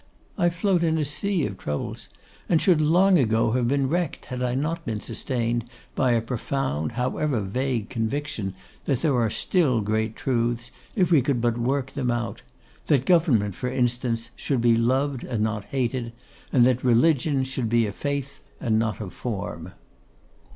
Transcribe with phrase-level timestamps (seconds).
[0.35, 2.09] I float in a sea of troubles,
[2.49, 6.93] and should long ago have been wrecked had I not been sustained by a profound,
[6.93, 12.09] however vague, conviction, that there are still great truths, if we could but work them
[12.09, 12.41] out;
[12.87, 16.13] that Government, for instance, should be loved and not hated,
[16.51, 19.69] and that Religion should be a faith and not a form.